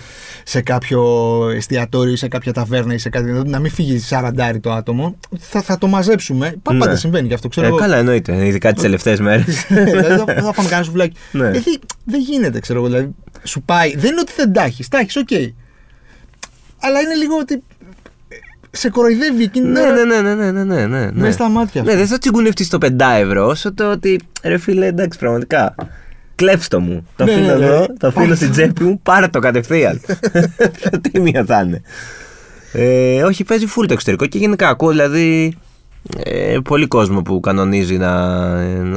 [0.43, 1.01] σε κάποιο
[1.55, 3.25] εστιατόριο ή σε κάποια ταβέρνα ή σε κάτι.
[3.25, 5.15] δηλαδή Να μην φύγει 40 το άτομο.
[5.39, 6.55] Θα, θα το μαζέψουμε.
[6.63, 6.79] Πα- Ναι.
[6.79, 7.77] Πάντα συμβαίνει και αυτό, ξέρω ε, εγώ.
[7.77, 8.45] καλά, εννοείται.
[8.47, 9.65] Ειδικά τις τελευταίες μέρες.
[9.91, 11.15] δηλαδή θα, θα φάμε κανένα σουβλάκι.
[11.31, 11.47] Ναι.
[11.47, 12.87] Ε, δεν- δεν γίνεται, ξέρω εγώ.
[12.87, 13.09] Δηλαδή,
[13.43, 13.95] σου πάει.
[13.95, 14.87] Δεν είναι ότι δεν τα έχεις.
[14.87, 15.29] Τα έχεις, οκ.
[16.79, 17.63] Αλλά είναι λίγο ότι.
[18.77, 21.11] Ε, Σε κοροϊδεύει εκείνη την ναι, ώρα ναι, ναι, ναι, ναι, ναι, ναι, ναι.
[21.13, 21.83] μέσα στα μάτια.
[21.83, 25.75] Ναι, δεν θα τσιγκουνευτείς το 5 ευρώ, όσο το ότι ρε φίλε, εντάξει, πραγματικά.
[26.35, 27.07] Κλέψτε μου.
[27.15, 27.65] Το Ναι, αφήνω ναι, ναι.
[27.65, 30.01] εδώ, το αφήνω στην τσέπη μου, πάρε το κατευθείαν.
[30.77, 31.81] Πιο τίμια θα είναι.
[32.73, 35.57] Ε, όχι, παίζει full το εξωτερικό και γενικά ακούω δηλαδή
[36.23, 38.55] ε, πολύ κόσμο που κανονίζει να,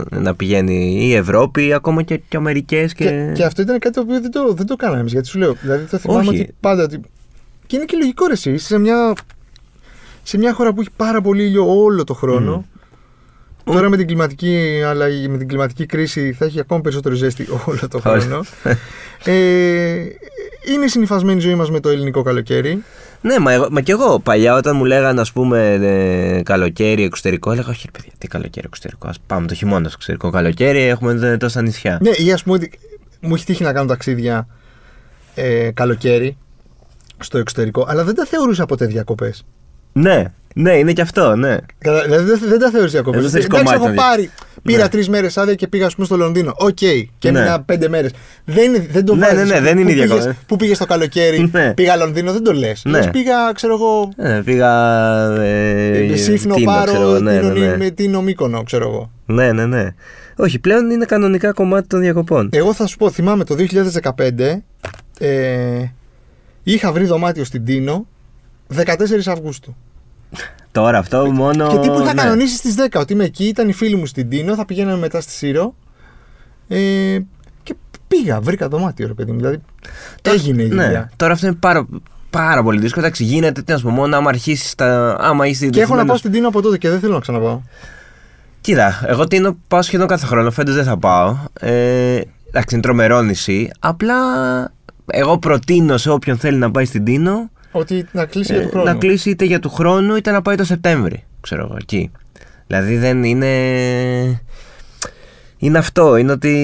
[0.09, 3.05] να πηγαίνει η Ευρώπη ή ακόμα και, και Αμερικές και...
[3.05, 5.39] Και, και αυτό ήταν κάτι το οποίο δεν το, δεν το κάναμε εμείς, γιατί σου
[5.39, 5.57] λέω.
[5.61, 6.29] Δηλαδή το θυμάμαι Όχι.
[6.29, 6.83] ότι πάντα.
[6.83, 7.01] Ότι...
[7.67, 8.51] Και είναι και λογικό ρε, εσύ.
[8.51, 9.15] είσαι Σε μια,
[10.31, 12.65] σε μια χώρα που έχει πάρα πολύ ήλιο όλο το χρόνο.
[13.65, 17.89] Τώρα με την, κλιματική, αλλαγή, με την κλιματική κρίση θα έχει ακόμα περισσότερο ζέστη όλο
[17.91, 18.45] το χρόνο.
[19.25, 19.33] ε,
[20.73, 22.83] είναι συνυφασμένη η ζωή μας με το ελληνικό καλοκαίρι.
[23.21, 27.53] Ναι, μα, εγώ, μα και εγώ παλιά όταν μου λέγανε ας πούμε ε, καλοκαίρι εξωτερικό,
[27.53, 31.29] έλεγα όχι ρε παιδιά, τι καλοκαίρι εξωτερικό, ας πάμε το χειμώνα στο εξωτερικό καλοκαίρι, έχουμε
[31.29, 31.99] ε, τόσα νησιά.
[32.03, 32.71] Ναι, ή ας πούμε ότι
[33.21, 34.47] μου έχει τύχει να κάνω ταξίδια
[35.35, 36.37] ε, καλοκαίρι
[37.19, 39.45] στο εξωτερικό, αλλά δεν τα θεωρούσα ποτέ διακοπές.
[39.93, 40.25] Ναι,
[40.55, 41.57] ναι, είναι και αυτό, ναι.
[41.79, 43.21] Κατα- Δηλαδή δεν, δεν τα θεωρείς διακοπές.
[43.21, 44.31] Εδώ θες Εντάξει, κομμάτι έχω να πάρει.
[44.63, 44.89] Πήρα Ναι.
[44.89, 46.53] τρεις μέρες άδεια και πήγα, ας πούμε, στο Λονδίνο.
[46.57, 46.75] Οκ.
[47.19, 47.39] Και Ναι.
[47.39, 48.11] έμεινα πέντε μέρες.
[48.45, 49.49] Δεν, είναι- δεν το Ναι, βάζεις.
[49.49, 50.21] ναι, ναι, δεν είναι Πού η διακοπή.
[50.21, 51.75] πήγες- Πού πήγες το καλοκαίρι, Ναι.
[51.75, 52.83] πήγα Λονδίνο, δεν το λες.
[52.85, 52.91] Ναι.
[52.91, 54.09] Λες, πήγα, ξέρω εγώ.
[54.17, 54.71] Ε, πήγα.
[55.41, 57.77] Ε, Ε, Σύφνο, Τίνο, Πάρο, ξέρω, ναι, Τίνο, ναι, ναι.
[57.77, 59.11] με Τίνο, Μύκονο, ξέρω εγώ.
[59.27, 59.95] ναι, ναι, ναι.
[60.37, 62.49] Όχι, πλέον είναι κανονικά κομμάτι των διακοπών.
[62.53, 64.63] Εγώ θα σου πω, θυμάμαι το 2015
[65.19, 65.85] ε,
[66.63, 68.07] είχα βρει δωμάτιο στην Τίνο
[68.77, 68.83] 14
[69.27, 69.77] Αυγούστου.
[70.73, 71.69] Τώρα αυτό μόνο.
[71.69, 72.23] Και τύπου είχα ναι.
[72.23, 75.21] κανονίσει στις 10 ότι είμαι εκεί, ήταν οι φίλοι μου στην Τίνο, θα πηγαίναμε μετά
[75.21, 75.75] στη Σύρο.
[76.69, 77.19] Ε,
[77.63, 77.75] και
[78.09, 79.37] πήγα, βρήκα δωμάτιο, ρε παιδί μου.
[79.39, 79.61] Δηλαδή
[80.23, 81.11] έγινε η Ναι, δουλειά.
[81.17, 81.87] τώρα αυτό είναι πάρα,
[82.31, 83.05] πάρα πολύ δύσκολο.
[83.05, 85.17] Εντάξει, γίνεται, τι να σου πω, μόνο άμα αρχίσεις τα.
[85.21, 87.21] Άμα είσαι Και έχω να δεσμένος- πάω στην Τίνο από τότε και δεν θέλω να
[87.21, 87.61] ξαναπάω.
[88.61, 90.51] Κοίτα, εγώ τίνω πάω σχεδόν κάθε χρόνο.
[90.51, 91.37] Φέτος δεν θα πάω.
[91.61, 93.71] Ε, εντάξει, είναι τρομερό νησί.
[93.79, 94.15] Απλά
[95.07, 98.71] εγώ προτείνω σε όποιον θέλει να πάει στην Τίνο Ότι να κλείσει για ε, του
[98.71, 98.85] χρόνου.
[98.87, 101.25] να κλείσει είτε για του χρόνου είτε να πάει το Σεπτέμβρη.
[101.41, 102.11] Ξέρω εγώ, εκεί.
[102.67, 103.51] Δηλαδή δεν είναι.
[105.57, 106.17] Είναι αυτό.
[106.17, 106.55] Είναι ότι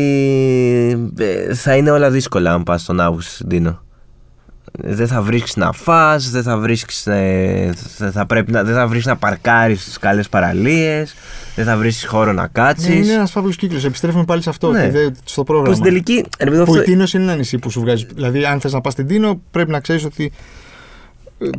[1.19, 3.85] ε, θα είναι όλα δύσκολα αν πας τον Αύγουστο στην Τίνο.
[4.79, 8.87] Δεν θα βρίσκεις να φας, δεν θα βρίσκεις, ε, θα, θα πρέπει να, δεν θα
[8.87, 11.15] βρεις να παρκάρεις στις καλές παραλίες,
[11.55, 12.95] δεν θα βρεις χώρο να Ναι, κάτσεις.
[12.95, 13.85] είναι ένας φαύλος κύκλος.
[13.85, 14.71] Επιστρέφουμε πάλι σε αυτό.
[14.71, 14.81] Ναι.
[14.83, 15.75] ότι δεν- στο Που πρόγραμμα.
[15.75, 16.25] στην τελική.
[16.39, 18.07] ρε παιδί, Που αυτό- η Τίνο είναι ένα νησί που σου βγάζει.
[18.15, 20.29] Δηλαδή, αν θες να πας στην Τίνο, πρέπει να ξέρεις ότι ε,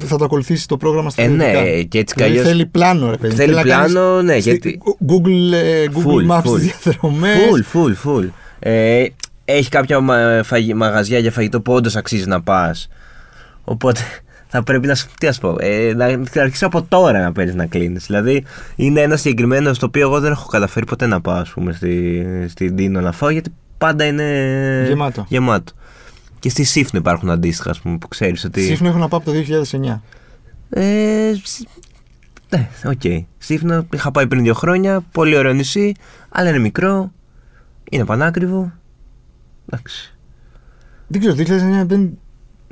[0.05, 1.83] θα το ακολουθήσει το πρόγραμμα στα Ε, ναι, θεωρητικά.
[1.83, 3.35] και έτσι κι Δηλαδή, αλλιώς- θέλει πλάνο, ρε παιδί.
[3.35, 6.59] Θέλει να κάνεις πλάνο, ναι, στη- γιατί- Google, ε, Google Full, Maps full.
[6.59, 7.37] τις διαδρομές.
[7.37, 8.29] Full, full, full.
[8.59, 9.05] Ε,
[9.45, 12.87] έχει κάποια μα- φαγη- μαγαζιά για φαγητό που όντως αξίζει να πας.
[13.63, 13.99] Οπότε
[14.47, 14.95] θα πρέπει να.
[14.95, 18.05] σου- Τι να σου πω, ε, να, να αρχίσεις από τώρα να παίρνεις να κλείνεις.
[18.05, 18.43] Δηλαδή
[18.75, 22.25] είναι ένα συγκεκριμένο στο οποίο εγώ δεν έχω καταφέρει ποτέ να πάω, ας πούμε, στη,
[22.49, 24.23] στην Τίνο να φάω γιατί πάντα είναι
[24.87, 25.25] Γεμάτο.
[25.29, 25.71] γεμάτο.
[26.39, 28.61] Και στη Σίφνο υπάρχουν αντίστοιχα, ας πούμε, που ξέρεις ότι.
[28.61, 30.01] Σίφνο έχω να πάω από το 2009.
[30.69, 31.67] Ε, σ-
[32.49, 33.25] ναι, οκ.
[33.37, 35.01] Σίφνο είχα πάει πριν δύο χρόνια.
[35.11, 35.93] Πολύ ωραίο νησί,
[36.29, 37.11] αλλά είναι μικρό.
[37.91, 38.71] Είναι πανάκριβο.
[39.69, 40.15] Εντάξει.
[41.07, 41.43] Δεν ξέρω, το
[41.83, 42.17] 2009 δεν,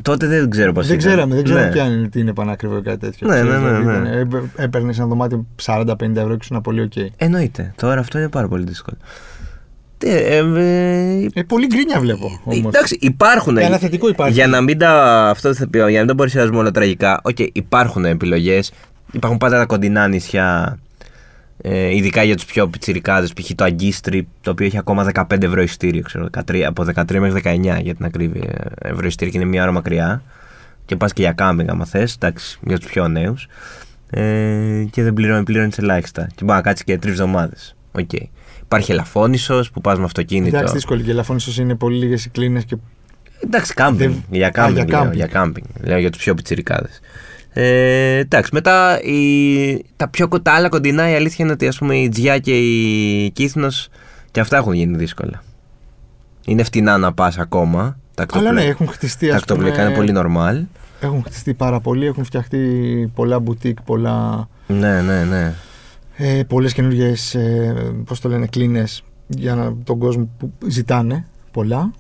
[0.02, 2.98] Τότε δεν ξέρω πώς Δεν ξέραμε, δεν ξέραμε ποια είναι, τι είναι πανάκριβο ή κάτι
[2.98, 3.28] τέτοιο.
[3.28, 4.20] Ναι, Ξέρεις, ναι, ναι, δηλαδή, ναι.
[4.20, 6.92] ήταν- ε, Έπαιρνες ένα δωμάτιο 40-50 ευρώ και ήσουν πολύ οκ.
[7.18, 7.74] Εννοείται.
[7.78, 8.98] Τώρα αυτό είναι πάρα πολύ δύσκολο.
[9.98, 12.58] Τι, ε, ε, Ε, πολύ γκρίνια βλέπω όμως.
[12.68, 13.58] Εντάξει, υπάρχουν.
[13.58, 14.34] Ένα θετικό υπάρχει.
[14.34, 17.20] Για να μην τα, αυτό θα πει, για να μην τα παρουσιάζουμε όλα τραγικά.
[17.24, 18.72] Οκ, υπάρχουν επιλογές.
[19.12, 20.80] Υπάρχουν πάντα τα κοντινά νησιά.
[21.62, 23.28] Ε, ειδικά για τους πιο πιτσιρικάδες.
[23.42, 23.52] Π.χ.
[23.56, 26.02] το Αγκίστρι, το οποίο έχει ακόμα 15 ευρώ εισιτήριο.
[26.02, 28.50] Ξέρω, 13, από 13 μέχρι 19 για την ακρίβεια.
[28.82, 30.22] ε, Ευρώ εισιτήριο και είναι μία ώρα μακριά.
[30.86, 32.14] Και πας και για κάμπινγκ, άμα θες.
[32.14, 33.48] Εντάξει, για τους πιο νέους.
[34.10, 36.28] Ε, και δεν πληρώνει, πληρώνεις ελάχιστα.
[36.36, 37.76] Και μπορεί να κάτσεις και τρεις εβδομάδες.
[37.92, 38.10] Οκ.
[38.66, 40.56] Υπάρχει ελαφώνησος που πας με αυτοκίνητο.
[40.58, 42.76] Εντάξει, δύσκολη και η Ελαφώνησος είναι πολύ λίγες οι κλίνες και
[43.44, 44.12] Εντάξει, κάμπινγκ.
[44.12, 44.76] Δεν- Για Α, κάμπινγκ.
[44.76, 45.16] για λέω, κάμπινγκ.
[45.16, 45.66] για κάμπινγκ.
[45.84, 47.00] Λέω για τους πιο πιτσιρικάδες.
[47.54, 49.16] Ε, εντάξει, μετά η,
[49.96, 52.58] τα, πιο, κο- τα άλλα κοντινά η αλήθεια είναι ότι ας πούμε η Τζιά και
[52.60, 53.88] η Κύθνος
[54.32, 55.44] και αυτά έχουν γίνει δύσκολα.
[56.46, 57.98] Είναι φτηνά να πας ακόμα.
[58.16, 60.64] Τα Αλλά ναι, ακτοπλοϊκά έχουν χτιστεί τα ας πούμε, ακτοπλοϊκά είναι πολύ normal.
[61.00, 62.60] Έχουν χτιστεί πάρα πολύ, έχουν φτιαχτεί
[63.16, 65.54] πολλά μπουτίκ, πολλά, Ναι, ναι, ναι.
[66.18, 67.74] Ε, πολλές καινούργιες, ε,
[68.06, 71.92] πώς το λένε, κλίνες για να, τον κόσμο που ζητάνε πολλά.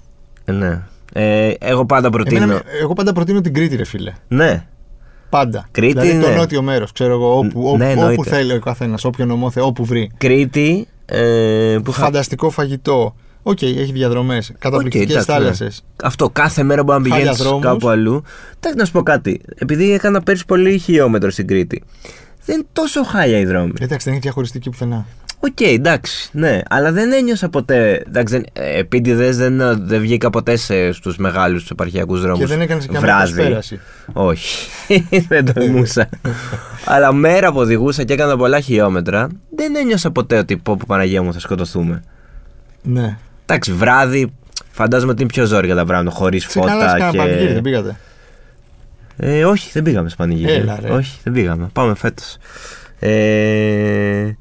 [0.46, 0.82] Ε, ναι.
[1.14, 2.44] Ε, εγώ πάντα προτείνω.
[2.44, 4.14] Εμένα, εγώ πάντα προτείνω την Κρήτη, ρε φίλε.
[4.28, 4.66] Ναι,
[5.30, 5.68] Πάντα.
[5.72, 6.36] Κρήτη, δηλαδή το ναι.
[6.36, 8.12] νότιο μέρος, ξέρω εγώ, όπου, Ναι, όπου, εννοείται.
[8.12, 10.12] όπου θέλει ο καθένας, όποιο νομό θες, όπου βρει.
[10.18, 10.88] Κρήτη.
[11.06, 13.16] Ε, που είχα- Φανταστικό φαγητό.
[13.44, 15.38] Οκ, έχει διαδρομές, καταπληκτικές εντάξει, ναι.
[15.38, 15.84] θάλασσες.
[16.04, 17.66] Αυτό κάθε μέρα μπορεί να Χάλια πηγαίνεις δρόμους.
[17.66, 18.24] κάπου αλλού.
[18.58, 19.42] Εντάξει, να σου πω κάτι.
[19.56, 21.84] Επειδή έκανα πέρσι πολύ χιλιόμετρο στην Κρήτη,
[22.46, 23.72] δεν είναι τόσο χάλια οι δρόμοι.
[23.80, 25.06] Εντάξει, δεν έχει διαχωριστική πουθενά.
[25.40, 28.04] Οκ, εντάξει, ναι, αλλά δεν ένιωσα ποτέ.
[28.08, 32.62] Εντάξει, δεν, ε, επίτηδες δεν, δεν βγήκα ποτέ σε, στους μεγάλους επαρχιακούς δρόμους Και δεν
[32.62, 33.34] έκανες καμία βράδυ.
[33.34, 33.80] προσπέραση.
[34.14, 34.70] Όχι,
[35.28, 36.10] δεν τολμούσα.
[36.86, 41.22] αλλά μέρα που οδηγούσα και έκανα πολλά χιλιόμετρα, δεν ένιωσα ποτέ ότι πω πω Παναγία
[41.22, 42.04] μου θα σκοτωθούμε.
[42.82, 43.18] Ναι.
[43.46, 44.34] Εντάξει, βράδυ,
[44.72, 47.18] φαντάζομαι ότι είναι πιο ζόρια τα πράγματα, χωρίς Σε καλά, σε φώτα κάνα και.
[47.18, 47.96] πανηγύρι, δεν πήγατε.
[49.18, 50.52] Ε, όχι, δεν πήγαμε σε πανηγύρι.
[50.52, 50.90] Έλα, ρε.
[50.90, 51.70] Όχι, δεν πήγαμε.
[51.74, 52.38] Πάμε φέτος.
[53.00, 54.32] Ε,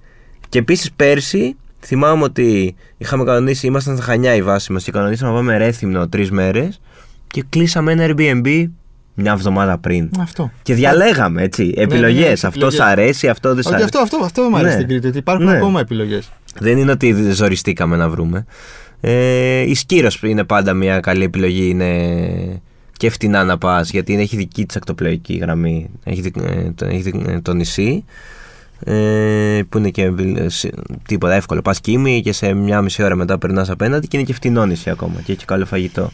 [0.48, 5.30] και επίσης πέρσι θυμάμαι ότι είχαμε κανονίσει, ήμασταν στα Χανιά η βάση μας και κανονίσαμε
[5.30, 6.80] να πάμε ρέθυμνο τρεις μέρες
[7.26, 8.66] και κλείσαμε ένα Airbnb
[9.14, 10.10] μια εβδομάδα πριν.
[10.20, 10.50] Αυτό.
[10.62, 12.20] Και διαλέγαμε έτσι επιλογέ.
[12.26, 12.74] ναι, αυτό επιλογές.
[12.74, 13.84] σ' αρέσει, αυτό δεν σ' Ότι αρέσει.
[13.94, 14.80] αυτό, αυτό, αυτό μου αρέσει Ναι.
[14.80, 15.56] στην Κρήτη, ότι υπάρχουν Ναι.
[15.56, 16.30] ακόμα επιλογές.
[16.58, 18.44] Δεν είναι ότι ζοριστήκαμε να βρούμε.
[19.00, 21.68] Ε, η Σκύρος είναι πάντα μια καλή επιλογή.
[21.68, 22.62] Είναι
[22.96, 25.90] και φτηνά να πας γιατί έχει δική της ακτοπλοϊκή γραμμή.
[26.04, 28.04] Έχει, δι- ε, το, έχει δι- ε, το νησί.
[28.86, 30.74] Ε, που είναι και ε, σ-
[31.08, 31.62] τίποτα εύκολο.
[31.62, 34.90] Πας Κύμη και σε μια μισή ώρα μετά περνάς απέναντι και είναι και φτηνό νησί
[34.90, 36.10] ακόμα και έχει καλό φαγητό.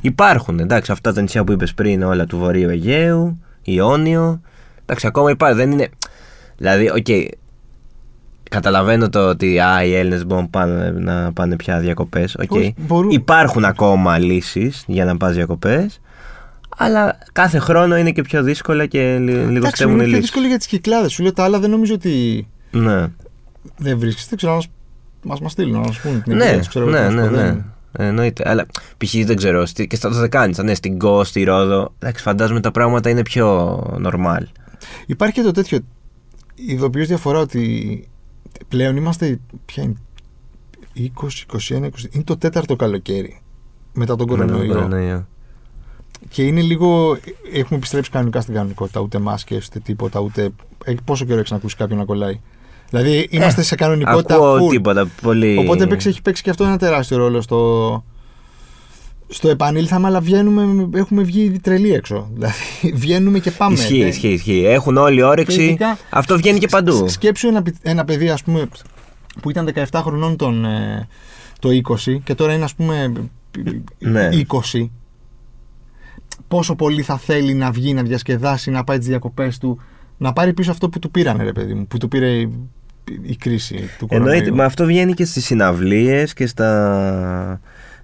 [0.00, 4.40] Υπάρχουν εντάξει αυτά τα νησιά που είπες πριν, όλα του Βορείου Αιγαίου, Ιόνιο.
[4.82, 5.56] Εντάξει, ακόμα υπάρχει.
[5.56, 5.88] Δεν είναι.
[6.56, 7.06] Δηλαδή, οκ,
[8.50, 12.36] Καταλαβαίνω το ότι α, οι Έλληνες μπορούν πάνε, να πάνε πια διακοπές.
[12.52, 13.10] Όχι, μπορούν.
[13.10, 16.00] Υπάρχουν ακόμα λύσεις για να πας διακοπές.
[16.76, 20.20] Αλλά κάθε χρόνο είναι και πιο δύσκολα και λι- Εντάξει, λιγοστεύουν οι είναι πιο λύσεις.
[20.20, 21.12] δύσκολο για τις κυκλάδες.
[21.12, 23.06] Σου λέω τα άλλα δεν νομίζω ότι Ναι,
[23.76, 24.22] δεν βρίσκει.
[24.28, 24.62] Δεν ξέρω,
[25.22, 27.24] μα μας στείλουν, να μα πούνε την ναι, εμπειρία τους, ξέρω εγώ, ναι, πώς ναι,
[27.24, 27.36] το ναι.
[27.36, 27.64] λένε.
[27.98, 28.48] Ε, Εννοείται.
[28.48, 28.66] Αλλά
[28.98, 29.14] π.χ.
[29.24, 29.66] δεν ξέρω.
[29.66, 31.94] στη- Και στα Δωδεκάνησα, ναι, στην Κο, στη Ρόδο.
[31.98, 34.42] Εντάξει, φαντάζομαι τα πράγματα είναι πιο normal.
[35.06, 35.78] Υπάρχει και το τέτοιο.
[36.54, 38.04] Ειδοποιώ διαφορά ότι
[38.68, 39.40] πλέον είμαστε.
[39.66, 39.94] Ποια είναι.
[40.96, 41.00] 20,
[41.78, 41.88] 21, 20.
[42.10, 43.40] Είναι το τέταρτο καλοκαίρι
[43.92, 44.72] μετά τον Με τον κορονοϊό.
[44.74, 45.26] κορονοϊό.
[46.28, 47.18] Και είναι λίγο.
[47.52, 49.00] Έχουμε επιστρέψει κανονικά στην κανονικότητα.
[49.00, 50.20] Ούτε μάσκες, ούτε τίποτα.
[50.20, 50.50] Ούτε.
[50.84, 52.40] Ε, Πόσο καιρό έχεις να ακούσεις κάποιον να κολλάει.
[52.90, 54.34] Δηλαδή είμαστε σε κανονικότητα.
[54.34, 54.70] Ε, Ακούω full.
[54.70, 55.58] τίποτα πολύ.
[55.58, 58.04] Οπότε παίξει, έχει παίξει και αυτό ένα τεράστιο ρόλο στο,
[59.32, 62.30] στο επανήλθαμε, αλλά βγαίνουμε, έχουμε βγει τρελοί έξω.
[62.34, 62.54] Δηλαδή
[63.02, 63.74] βγαίνουμε και πάμε.
[63.74, 64.64] Ισχύει, Ε, ισχύει, ισχύει.
[64.66, 65.62] Έχουν όλοι και όρεξη.
[65.64, 66.92] ειδικά- Αυτό βγαίνει και παντού.
[67.08, 68.68] Σ- Σκέψου ένα, πι- ένα παιδί, ας πούμε,
[69.42, 71.08] που ήταν 17 χρονών τον, ε,
[71.58, 73.12] το 20 και τώρα είναι, ας πούμε,
[73.98, 74.28] Ναι.
[74.32, 74.90] 20.
[76.48, 79.80] Πόσο πολύ θα θέλει να βγει, να διασκεδάσει, να πάει τις διακοπές του,
[80.16, 82.52] να πάρει πίσω αυτό που του πήρανε, ρε παιδί μου, που του πήρε η,
[83.22, 84.32] η κρίση του κορονοϊού.
[84.34, 87.60] Εννοείται, μα αυτό βγαίνει και στις συναυλίες και στα...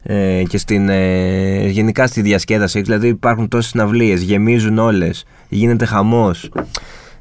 [0.08, 6.50] Ε, και στην, ε, γενικά στη διασκέδαση δηλαδή υπάρχουν τόσες συναυλίες, γεμίζουν όλες γίνεται χαμός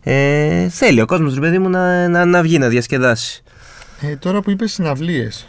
[0.03, 3.43] ε, θέλει ο κόσμος ρε παιδί μου να, να, να βγει να διασκεδάσει
[4.01, 5.47] Ε, τώρα που είπες συναυλίες,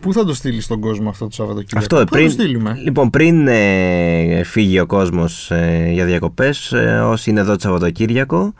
[0.00, 2.78] πού θα το στείλεις στον κόσμο αυτό το Σαββατοκύριακο; Αυτό, πού πριν, θα το στείλουμε;
[2.84, 8.54] λοιπόν, πριν ε, φύγει ο κόσμος ε, για διακοπές, ε, όσοι είναι εδώ το Σαββατοκύριακο,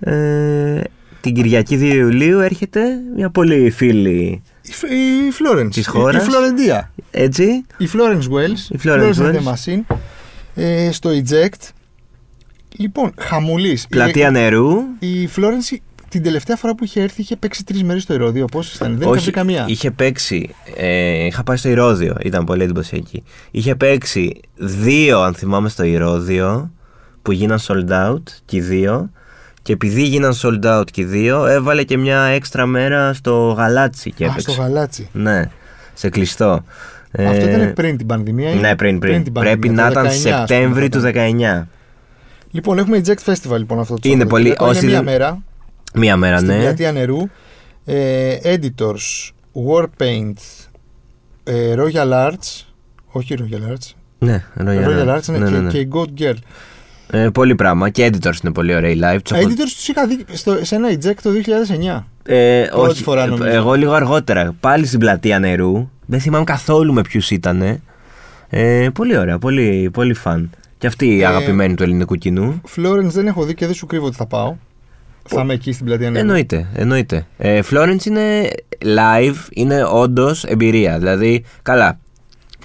[0.00, 0.80] ε,
[1.24, 2.80] την Κυριακή 2 Ιουλίου έρχεται
[3.16, 5.68] μια πολύ φίλη, Η, Φ- η Florence.
[5.70, 6.26] Της η- χώρας.
[6.26, 6.92] Η Φλωρεντία.
[7.10, 7.44] έτσι,
[7.78, 8.74] Η Florence Wells.
[8.74, 9.52] Η Florence and the Wells.
[9.54, 9.96] Machine.
[10.54, 11.68] Ε, στο Eject.
[12.76, 13.86] Λοιπόν, χαμουλής.
[13.88, 15.76] πλατεία Η, νερού, η Florence
[16.08, 18.44] την τελευταία φορά που είχε έρθει είχε παίξει τρεις μέρες στο Ηρώδιο.
[18.44, 19.64] Πώς ήταν, δεν είχε καμία.
[19.68, 20.54] Είχε παίξει.
[20.76, 23.22] Ε, είχα πάει στο Ηρώδιο, ήταν πολύ εντυπωσιακή.
[23.50, 26.70] Είχε παίξει δύο, αν θυμάμαι, στο Ηρώδιο
[27.22, 29.10] που γίναν sold out και οι δύο.
[29.64, 34.10] Και επειδή γίναν sold out και οι δύο, έβαλε και μια έξτρα μέρα στο γαλάτσι.
[34.12, 34.50] Και Α, έπαιξε.
[34.50, 35.08] στο γαλάτσι.
[35.12, 35.50] Ναι,
[35.94, 36.64] σε κλειστό.
[37.18, 38.50] Αυτό Ε, ήταν πριν την πανδημία.
[38.50, 39.22] ή Ναι, πριν, πριν.
[39.24, 41.12] την Πρέπει πανδημία, να το ήταν 19, ας πούμε, Σεπτέμβρη θα του ήταν.
[41.12, 41.68] 19.
[42.50, 44.66] Λοιπόν, έχουμε Eject Festival λοιπόν αυτό το Είναι πολύ- Σαββατοκύριακο.
[44.66, 45.42] όσοι Είναι μία δεν- μέρα
[45.94, 46.58] Μία μέρα, στην ναι.
[46.60, 47.18] πλατεία νερού.
[47.84, 49.30] Ε, editors,
[49.68, 50.38] Warpaint,
[51.44, 52.64] ε, Royal Arts.
[53.06, 53.90] Όχι Royal Arts.
[54.18, 55.18] Ναι, Royal, Royal Arts.
[55.18, 55.70] Arts είναι ναι, και, ναι, ναι.
[55.70, 56.34] και η God Girl.
[57.14, 57.88] Ε, πολύ πράγμα.
[57.90, 59.18] Και editors είναι πολύ ωραίοι live.
[59.22, 62.06] Τους Τα έχω- editors τους είχα δει στο, σε ένα Eject το 2009.
[62.26, 63.48] Ε, Πρώτη όχι, φορά, ε, νομίζω.
[63.50, 64.54] εγώ λίγο αργότερα.
[64.60, 65.88] Πάλι στην πλατεία νερού.
[66.06, 67.80] Δεν θυμάμαι καθόλου με ποιους ήταν.
[68.48, 70.50] Ε, πολύ ωραία, πολύ, πολύ φαν.
[70.78, 72.60] Και αυτή η Ε, αγαπημένη του ελληνικού κοινού.
[72.76, 74.54] Florence δεν έχω δει και δεν σου κρύβω ότι θα πάω.
[75.28, 76.24] Θα είμαι εκεί στην πλατεία νερού.
[76.26, 77.26] Εννοείται, εννοείται.
[77.38, 78.50] Ε, Florence είναι
[78.82, 80.98] live, είναι όντως εμπειρία.
[80.98, 81.98] Δηλαδή, καλά.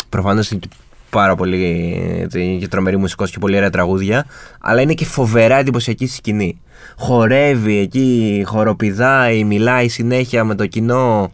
[0.09, 0.69] Προφανώς είναι και
[1.09, 4.25] πάρα πολύ ε, και τρομερή μουσικός και πολύ ωραία τραγούδια.
[4.59, 6.61] Αλλά είναι και φοβερά εντυπωσιακή στη σκηνή.
[6.97, 11.31] Χορεύει εκεί, χοροπηδάει, μιλάει συνέχεια με το κοινό.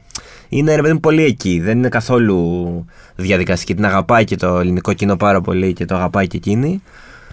[0.50, 1.60] Είναι ρε παιδί μου πολύ εκεί.
[1.60, 2.86] Δεν είναι καθόλου
[3.16, 3.76] διαδικαστική.
[3.76, 6.82] Την αγαπάει και το ελληνικό κοινό πάρα πολύ και το αγαπάει και εκείνη.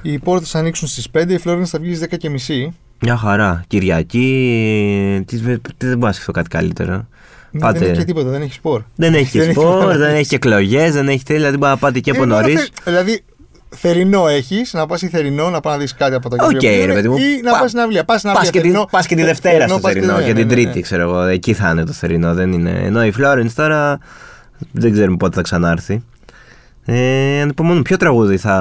[0.03, 2.09] Οι πόρτες θα ανοίξουν στις 5, η Florence θα βγει στις
[2.67, 2.73] 10.30.
[3.01, 3.65] Μια χαρά.
[3.67, 5.25] Κυριακή.
[5.27, 7.07] Τι, τι, δεν μπορώ να σκεφτώ κάτι καλύτερο.
[7.55, 8.83] Ναι, Δεν έχει και τίποτα, δεν έχει σπορ.
[8.95, 9.97] Δεν έχει και Δεν έχει σπορ, τίποτα.
[9.99, 11.41] δεν έχει και εκλογές, δεν έχει τέλεια.
[11.41, 12.61] Δηλαδή μπορεί να πάτε και από Ε, μόνο νωρίς.
[12.61, 13.25] θε- Δηλαδή,
[13.77, 16.87] θερινό έχεις, να πας ή θερινό, να πάει να δεις κάτι από τα Οκ, κεντρικά
[16.87, 17.17] ρε παιδί μου.
[17.17, 18.05] Ή να Πα- πας στην αυλία.
[18.05, 18.53] Πας στην Πας αυλία.
[18.53, 20.39] και, τη, θερινό, πας και τη θε- Δευτέρα στο πας και- θερινό ναι, και ναι,
[20.39, 20.81] την ναι, Τρίτη, ναι.
[20.81, 21.21] ξέρω εγώ.
[21.23, 22.35] Εκεί θα είναι το θερινό.
[22.35, 22.71] Δεν είναι.
[22.85, 23.99] Ενώ η Florence τώρα
[24.73, 26.03] δεν ξέρουμε πότε θα ξανάρθει.
[26.85, 27.83] Ε, ανυπομονώ.
[27.83, 28.57] Ποιο τραγούδι θα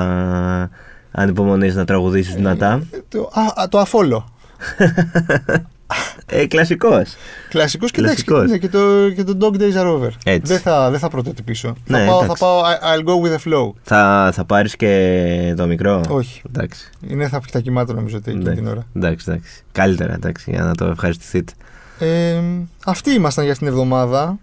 [1.12, 4.30] ανυπομονείς να τραγουδήσεις δυνατά; Το, α, α, το αφόλο.
[6.25, 7.15] Ε, κλασικός.
[7.49, 8.23] Κλασικός και εντάξει.
[8.23, 8.49] Κλασικός.
[8.51, 10.10] ναι, και, το, και το Dog Days are over.
[10.25, 10.51] Έτσι.
[10.54, 11.75] Δεν θα, δεν θα πρωτοτυπήσω.
[11.88, 12.43] Ναι, θα, πάω, θα εντάξει.
[12.43, 12.62] πάω.
[12.62, 13.71] I- I'll go with the flow.
[13.82, 16.01] Θα, θα πάρεις και το μικρό.
[16.10, 16.41] Όχι.
[16.47, 16.89] Εντάξει.
[17.08, 18.86] Είναι θα, θα κοιμάται νομίζω ότι εκείνη Εντάξει, την ώρα.
[18.95, 19.63] εντάξει, εντάξει.
[19.71, 21.54] Καλύτερα, εντάξει, για να το ευχαριστηθείτε.
[21.99, 22.41] Ε,
[22.86, 24.38] αυτοί ήμασταν για την εβδομάδα.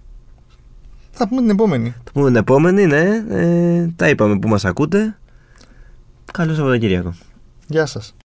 [1.10, 1.94] Θα πούμε την επόμενη.
[2.04, 3.24] Θα πούμε την επόμενη, ναι.
[3.30, 5.16] Ε, τα είπαμε που μας ακούτε.
[6.32, 7.14] Καλό Σαββατοκύριακο.
[7.66, 8.14] Γεια σας.